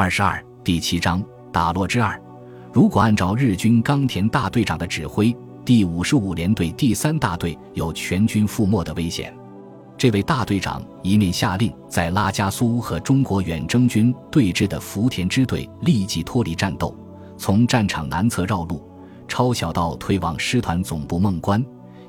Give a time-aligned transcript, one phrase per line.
[0.00, 1.22] 二十二第七章
[1.52, 2.18] 打落之二。
[2.72, 9.36] 如果按照日军冈田大队长的指挥，第五十五联队第三大队有全军覆没的危险。
[9.98, 16.96] 这位大队长一面下令在拉加苏和中国远征军对峙的福田支队立即脱离战斗，
[17.36, 18.82] 从战场南侧绕路，
[19.28, 21.60] 抄小道退往师团总部孟关；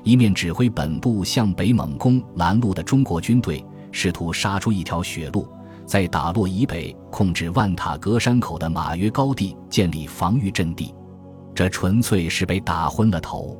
[0.02, 5.46] 一面指挥本部向北猛攻拦路的中国军队，试图杀出一条血路，
[5.86, 10.94] 在打落以北控制万塔格山口的马约高地建立防御阵地。
[11.54, 13.58] 这纯粹是被打昏了头。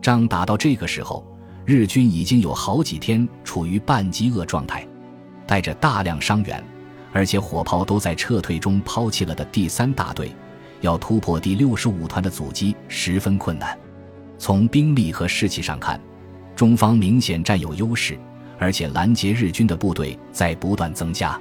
[0.00, 1.26] 仗打到这个时候。
[1.66, 4.86] 日军已经有好几天处于半饥饿状态，
[5.48, 6.62] 带着大量伤员，
[7.12, 10.30] 而且火炮都在撤退中抛弃了的第三大队，
[10.80, 13.76] 要突破第六十五团的阻击十分困难。
[14.38, 16.00] 从兵力和士气上看，
[16.54, 18.16] 中方明显占有优势，
[18.60, 21.36] 而且拦截日军的部队在不断增加。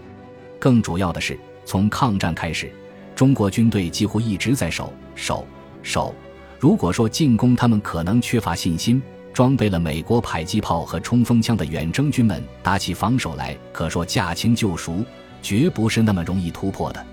[0.59, 2.71] 更主要的是，从抗战开始，
[3.15, 5.45] 中国军队几乎一直在守守
[5.83, 6.13] 守。
[6.59, 9.01] 如果说进攻，他们可能缺乏信心。
[9.33, 15.03] 装备了美国迫击炮和冲锋枪的远征军们打起防守来，可说驾轻就熟，
[15.41, 17.05] 绝不是那么容易突破的。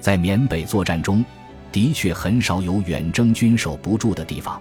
[0.00, 1.24] 在缅北作战中，
[1.70, 4.60] 的确很少有远征军守不住的地方。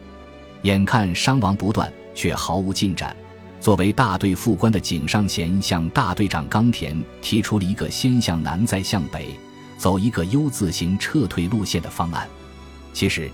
[0.61, 3.16] 眼看伤亡不断，却毫无进展。
[3.59, 9.29] 作为大队副官的井上贤向大队长冈田提出了一个先向南再向北，
[9.77, 12.27] 走一个 U 字形撤退路线的方案。
[12.93, 13.30] 其实。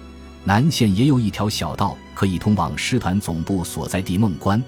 [0.47, 4.63] 南线也有一条小道可以通往师团总部所在地孟关，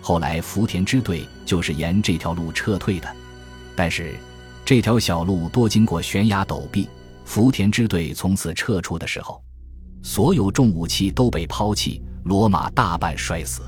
[0.00, 3.08] 后来福田支队就是沿这条路撤退的。
[3.76, 4.16] 但是，
[4.64, 6.88] 这条小路多经过悬崖陡壁，
[7.24, 9.40] 福田支队从此撤出的时候，
[10.02, 13.62] 所有重武器都被抛弃，骡马大半摔死。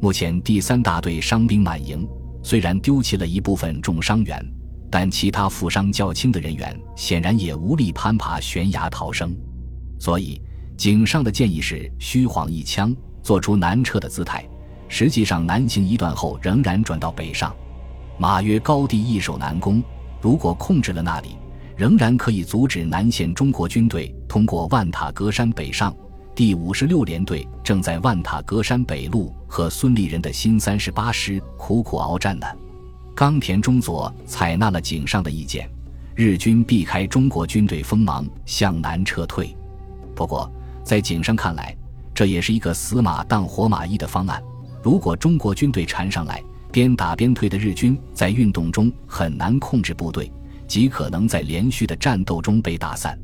[0.00, 2.08] 目前第三大队伤兵满营，
[2.42, 4.44] 虽然丢弃了一部分重伤员，
[4.90, 9.36] 但其他负伤较轻的人员显然也无力攀爬悬崖逃生，
[9.98, 10.40] 所以。
[10.76, 14.48] 井上的建议是虚晃一枪，做出南撤的姿态。
[14.86, 17.52] 实际上，南行一段后，仍然转到北上。
[18.16, 19.82] 马约高地易守难攻，
[20.20, 21.30] 如果控制了那里，
[21.76, 25.92] 仍然可以阻止南线中国军队通过万塔格山北上。
[26.38, 32.46] 第五十六联队正在万塔格山北路和孙立人的新三十八师苦苦鏖战呢。
[33.12, 35.68] 冈田中佐采纳了井上的意见，
[36.14, 39.52] 日军避开中国军队锋芒，向南撤退。
[40.14, 40.48] 不过，
[40.84, 41.76] 在井上看来，
[42.14, 44.40] 这也是一个死马当活马医的方案。
[44.80, 50.30] 如果中国军队缠上来，边打边退的日军在运动中很难控制部队，
[50.68, 53.18] 极可能在连续的战斗中被打散。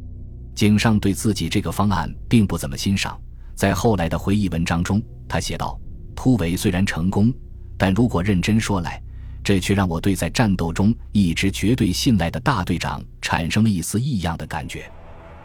[0.55, 3.21] 井上对自己这个方案并不怎么欣赏，
[3.55, 5.79] 在后来的回忆文章中，他写道
[6.15, 7.33] ：“突围虽然成功，
[7.77, 9.03] 但如果认真说来，
[9.43, 14.91] 这却让我对在战斗中一直绝对信赖的大队长产生了一丝异样的感觉。”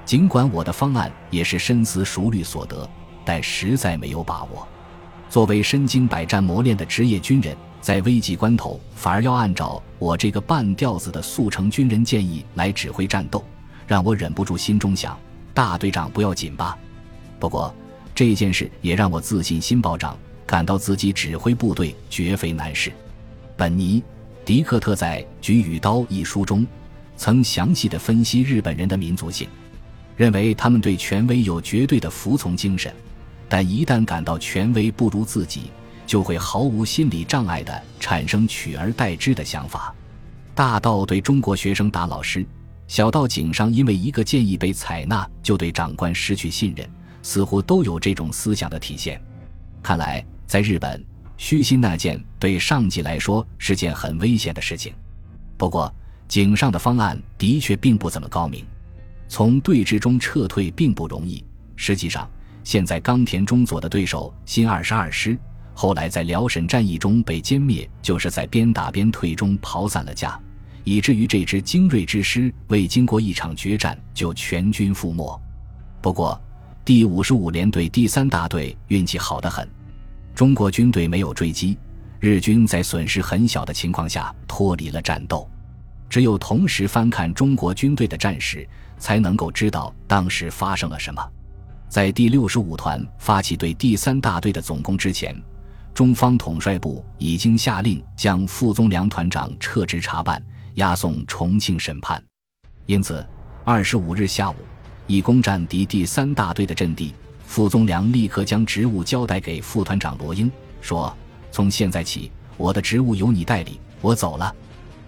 [0.06, 2.90] 尽管我的方案也是深思熟虑所得，
[3.24, 4.68] 但实在没有把握。
[5.30, 13.44] 作为身经百战磨练的职业军人，在危急关头反而要按照我这个半吊子的速成军人建议来指挥战斗，
[13.90, 15.20] 让我忍不住心中想：
[15.52, 16.78] 大队长不要紧吧？
[17.40, 17.74] 不过
[18.14, 22.94] 这件事也让我自信心暴涨，感到自己指挥部队绝非难事。
[23.58, 24.04] 本尼
[24.46, 26.68] 迪克特在《举与刀》一书中，
[27.18, 29.50] 曾详细的分析日本人的民族性。
[30.16, 32.94] 认为他们对权威有绝对的服从精神，
[33.48, 35.72] 但一旦感到权威不如自己，
[36.06, 39.92] 就会毫无心理障碍地产生取而代之的想法。
[40.54, 42.46] 大到对中国学生打老师，
[42.90, 46.90] 小到井上因为一个建议被采纳就对长官失去信任，
[47.22, 49.22] 似乎都有这种思想的体现。
[49.84, 51.06] 看来，在日本，
[51.38, 54.92] 虚心纳谏对上级来说是件很危险的事情。
[55.56, 55.94] 不过，
[56.28, 58.66] 井上的方案的确并不怎么高明。
[59.28, 61.46] 从对峙中撤退并不容易。
[61.76, 62.28] 实际上，
[62.64, 65.38] 现在冈田中佐的对手新二十二师，
[65.76, 70.42] 后来在辽沈战役中被歼灭，就是在边打边退中跑散了架，
[70.90, 75.40] 以至于这支精锐之师未经过一场决战就全军覆没。
[76.02, 76.42] 不过，
[76.84, 79.69] 第五十五联队第三大队运气好得很，
[80.34, 81.78] 中国军队没有追击，
[82.19, 85.48] 日军在损失很小的情况下脱离了战斗。
[86.10, 88.68] 只有同时翻看中国军队的战史。
[89.00, 91.25] 才能够知道当时发生了什么。
[91.88, 95.34] 在第六十五团发起对第三大队的总攻之前，
[95.94, 100.44] 中方统帅部已经下令将傅宗良团长撤职查办，
[100.75, 102.24] 押送重庆审判。
[102.86, 103.25] 因此，
[103.63, 104.56] 二十五日下午，
[105.07, 107.13] 以攻占敌第三大队的阵地，
[107.45, 110.51] 傅宗良立刻将职务交代给副团长罗英，
[110.81, 111.16] 说
[111.51, 114.56] ：“从现在起，我的职务由你代理，我走了。”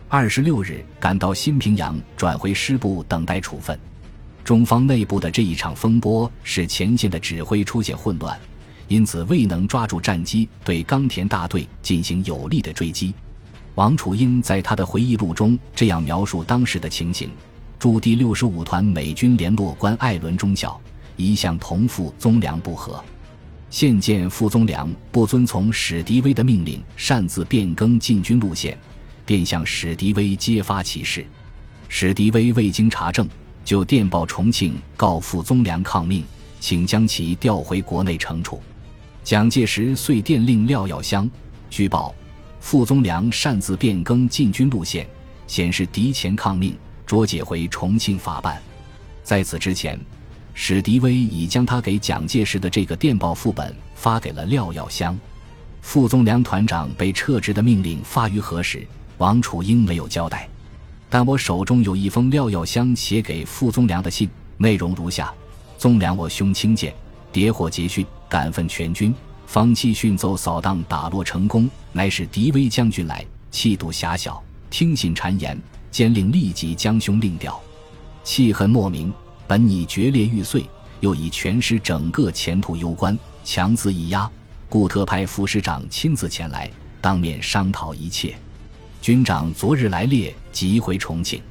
[0.09, 3.79] 二十六日赶到新平阳，转回师部等待处分。
[4.43, 8.37] 中方内部的这一场风波，使前线的指挥出现混乱，
[8.87, 13.13] 因此未能抓住战机，对冈田大队进行有力的追击。
[13.75, 17.29] 王楚英在他的回忆录中这样描述当时的情形：
[17.79, 20.79] 驻第六十五团美军联络官艾伦中校
[21.15, 23.03] 一向同傅宗良不和，
[23.69, 28.77] 现见傅宗良不遵从史迪威的命令，擅自变更进军路线，
[29.25, 31.25] 便向史迪威揭发其事。
[31.87, 33.27] 史迪威未经查证。
[33.63, 36.23] 就电报重庆告傅宗良抗命，
[36.59, 38.59] 请将其调回国内惩处。
[39.23, 41.29] 蒋介石遂电令廖耀湘，
[41.69, 42.13] 据报
[42.61, 45.05] 傅宗良擅自变更进军路线，
[45.47, 48.61] 显示敌前抗命，捉解回重庆法办。
[49.23, 49.99] 在此之前，
[50.53, 55.19] 史迪威已将他给蒋介石的这个电报副本发给了廖耀湘。
[55.81, 58.87] 傅宗良团长被撤职的命令发于何时？
[59.17, 60.47] 王楚英没有交代。
[61.09, 65.33] 但我手中有一封廖耀湘写给傅宗良的信，内容如下：
[65.77, 66.93] 宗良我兄轻剑，
[67.31, 69.13] 谍获捷讯，感奋全军，
[69.51, 75.61] 方期训奏扫荡打落成功，乃是敌威将军来，气度狭小，听信谗言，
[75.91, 77.61] 兼令立即将兄令调，
[78.23, 79.11] 气恨莫名，
[79.47, 80.65] 本拟决裂欲碎，
[81.01, 84.31] 又以全师整个前途攸关，强自一压，
[84.69, 86.71] 故特派副师长亲自前来，
[87.01, 88.33] 当面商讨一切。
[89.01, 91.41] 军长昨日来列，即回重庆，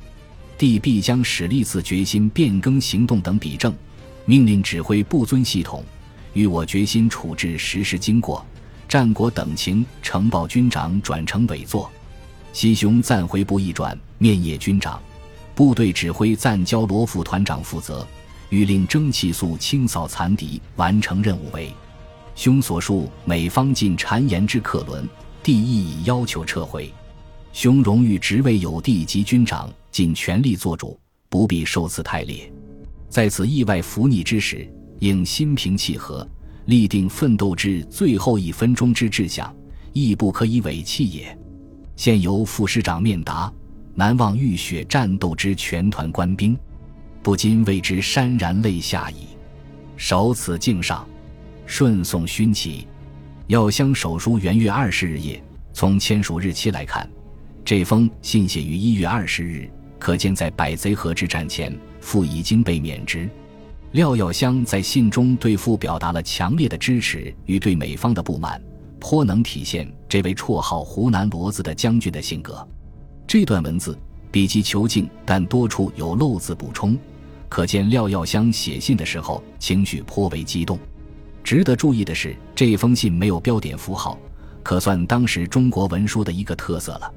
[0.56, 3.74] 帝必将史立次决心变更行动等比证，
[4.24, 5.84] 命令指挥不遵系统，
[6.32, 8.44] 与我决心处置实施经过、
[8.88, 11.90] 战果等情呈报军长，转成伪作。
[12.52, 15.00] 西兄暂回部一转，面谒军长，
[15.54, 18.06] 部队指挥暂交罗副团长负责，
[18.48, 21.72] 欲令蒸汽速清扫残敌，完成任务为。
[22.34, 25.08] 兄所述美方尽谗言之客轮，
[25.42, 26.92] 帝亦已要求撤回。
[27.52, 30.98] 兄荣誉职位有地及军长，尽全力做主，
[31.28, 32.50] 不必受此太烈。
[33.08, 34.68] 在此意外伏逆之时，
[35.00, 36.26] 应心平气和，
[36.66, 39.54] 立定奋斗至最后一分钟之志向，
[39.92, 41.36] 亦不可以委弃也。
[41.96, 43.52] 现由副师长面答，
[43.94, 46.56] 难忘浴血战斗之全团官兵，
[47.22, 49.26] 不禁为之潸然泪下矣。
[49.96, 51.06] 守此敬上，
[51.66, 52.86] 顺送勋旗。
[53.48, 55.42] 要将手书元月二十日夜，
[55.72, 57.08] 从签署日期来看。
[57.64, 59.68] 这封信写于一月二十日，
[59.98, 63.28] 可见在百贼河之战前，傅已经被免职。
[63.92, 68.62] 廖耀湘在信中对傅表达了强烈的支持与对美方的不满，
[69.00, 72.66] 颇能体现这位绰号“湖南骡子”的将军的性格。
[73.26, 73.98] 这段文字
[74.30, 76.96] 笔迹遒劲，但多处有漏字补充，
[77.48, 80.78] 可见廖耀湘写信的时候情绪颇为激动。
[81.42, 84.16] 值得注意的是，这封信没有标点符号，
[84.62, 87.12] 可算当时中国文书的一个特色了。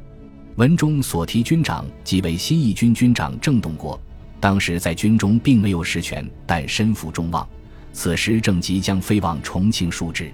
[0.56, 4.00] 文中所提军长即为新一军军长郑洞国，
[4.44, 7.48] 当时在军中并没有实权，但身负众望。
[7.94, 10.30] 此时正即将飞往重庆述职。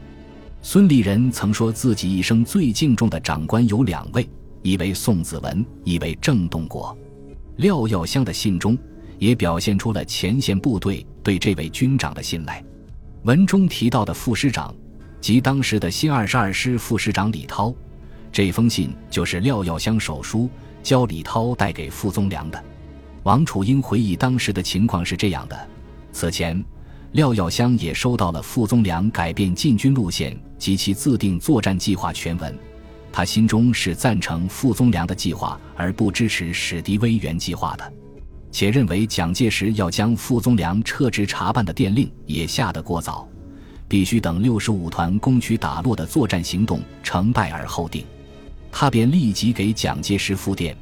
[0.63, 4.27] 孙立人曾说自己一生最敬重的长官有两位，
[4.63, 6.97] 一为宋子文，一为郑洞国。
[7.57, 8.75] 廖耀湘的信中
[9.19, 12.63] 也表现出了前线部队对这位军长的信赖。
[13.25, 14.73] 文中提到的副师长，
[15.21, 17.71] 即当时的新二十二师副师长李涛。
[18.31, 20.49] 这封信就是廖耀湘手书，
[20.81, 22.63] 交李涛带给傅宗良的。
[23.23, 25.67] 王楚英回忆当时的情况是这样的：
[26.11, 26.63] 此前，
[27.11, 32.57] 廖耀湘也收到了傅宗良改变进军路线及其自定作战计划全文，
[33.11, 37.93] 他心中是赞成傅宗良的计划，而不支持史迪威原计划的，
[38.51, 43.27] 且认为蒋介石要将傅宗良撤职查办的电令也下得过早，
[43.87, 48.05] 必须等六十五团攻取打落的作战行动成败而后定。
[48.71, 50.77] 他便立即给蒋介石复电，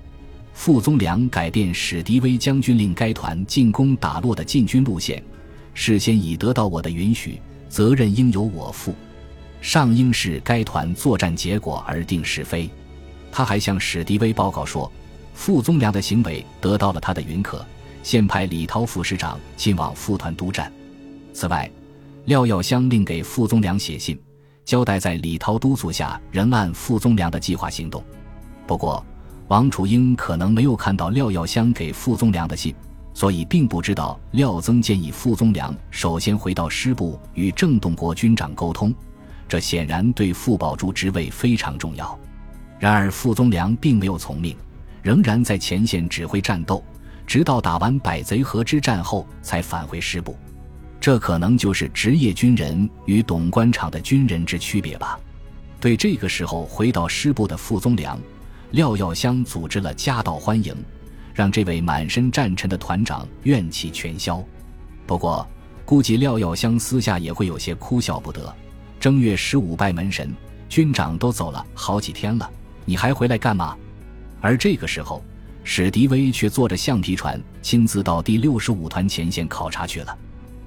[0.58, 5.24] 傅宗良改变史迪威将军令该团进攻打落的进军路线，
[5.76, 8.94] 事先已得到我的允许，责任应由我负，
[9.62, 12.68] 上应视该团作战结果而定是非。
[13.32, 14.92] 他还向史迪威报告说，
[15.36, 17.64] 傅宗良的行为得到了他的允可，
[18.02, 20.74] 现派李涛副师长亲往副团督战。
[21.34, 21.72] 此外，
[22.26, 24.20] 廖耀湘另给傅宗良写信。
[24.66, 28.04] 交代在李涛督促下，仍按傅宗良的计划行动。
[28.66, 29.06] 不过，
[29.48, 32.76] 王楚英可能没有看到廖耀湘给傅宗良的信，
[33.14, 38.94] 所以并不知道廖曾建议傅宗良首先回到师部与郑洞国军长沟通。
[39.48, 42.20] 这显然对傅宝珠职位非常重要。
[42.78, 44.54] 然而，傅宗良并没有从命，
[45.02, 46.84] 仍然在前线指挥战斗，
[47.26, 50.36] 直到打完百贼河之战后才返回师部。
[51.00, 55.18] 这可能就是职业军人与董官场的军人之区别吧。
[55.80, 58.20] 对这个时候回到师部的傅宗良，
[58.72, 60.76] 廖耀湘组织了夹道欢迎，
[61.34, 64.44] 让这位满身战尘的团长怨气全消。
[65.06, 65.48] 不过，
[65.86, 68.54] 估计廖耀湘私下也会有些哭笑不得。
[69.00, 70.36] 正月十五拜门神，
[70.68, 72.50] 军长都走了好几天了，
[72.84, 73.78] 你还回来干嘛？
[74.42, 75.24] 而这个时候，
[75.64, 80.18] 史迪威却坐着橡皮船，亲自到第六十五团前线考察去了。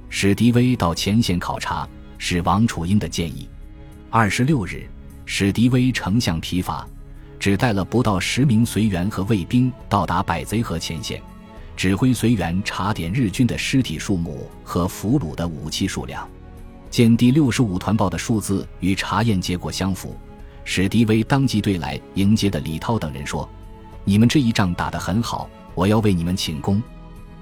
[0.08, 3.46] 史迪威到前线考察是王楚英的建议。
[4.08, 4.88] 二十六日，
[5.26, 6.84] 史迪威乘橡皮筏，
[7.40, 11.20] 只带了不到十名随员和卫兵到达百贼河前线，
[11.74, 16.28] 指挥随员查点日军的尸体数目和俘虏的武器数量。
[16.90, 20.14] 见第六十五团报的数字与查验结果相符，
[20.64, 23.48] 史迪威当即对来迎接的李涛等人说
[24.04, 26.82] ：“你们这一仗打得很好，我要为你们请功。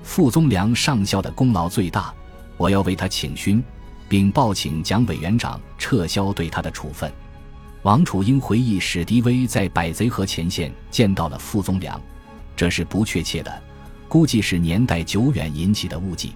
[0.05, 2.15] 傅宗良上校的功劳最大，
[2.57, 3.63] 我要为他请勋。”
[4.09, 7.13] 并报请蒋委员长撤销对他的处分。
[7.89, 11.99] 王楚英回忆，史迪威在百贼河前线见到了傅宗良，
[12.55, 13.63] 这是不确切的，
[14.07, 16.35] 估计是年代久远引起的误记。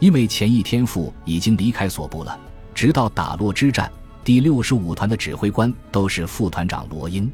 [0.00, 2.36] 因为前一天傅已经离开所部了，
[2.74, 3.88] 直到打洛之战，
[4.24, 7.30] 第六十五团的指挥官都是副团长罗英。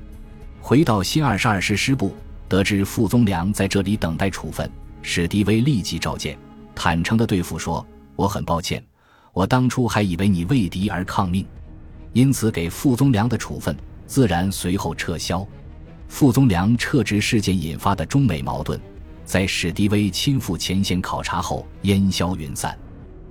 [0.60, 2.14] 回到新二十二师师部，
[2.50, 4.70] 得知傅宗良在这里等待处分，
[5.00, 6.36] 史迪威立即召见，
[6.74, 7.86] 坦诚地对傅说
[8.16, 8.84] ：“我很抱歉。”
[9.32, 11.46] 我当初还以为你为敌而抗命，
[12.16, 15.46] 因此给傅宗良的处分自然随后撤销。
[16.08, 18.80] 傅宗良撤职事件引发的中美矛盾，
[19.26, 22.74] 在史迪威亲赴前线考察后烟消云散。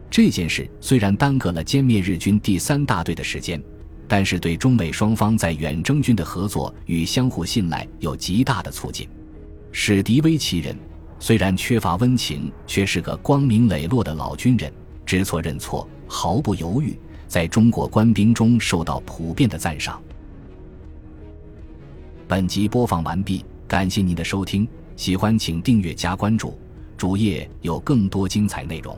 [0.08, 3.60] 这件事虽然耽搁了歼灭日军第三大队的时间，
[4.08, 9.10] 但是对中美双方在远征军的合作与相互信赖有极大的促进。
[9.72, 10.78] 史迪威其人
[11.20, 14.72] 虽然缺乏温情，却是个光明磊落的老军人，
[15.08, 15.90] 知错认错。
[16.08, 16.96] 毫不犹豫，
[17.28, 20.02] 在中国官兵中受到普遍的赞赏。
[22.28, 26.58] 本集播放完毕，感谢您的收听，喜欢请订阅加关注，
[26.98, 28.98] 主页有更多精彩内容。